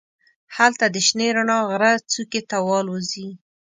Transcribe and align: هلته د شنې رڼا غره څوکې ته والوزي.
هلته 0.55 0.85
د 0.93 0.95
شنې 1.07 1.27
رڼا 1.35 1.59
غره 1.69 1.91
څوکې 2.11 2.41
ته 2.49 2.57
والوزي. 2.67 3.29